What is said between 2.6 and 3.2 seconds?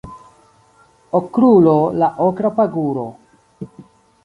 paguro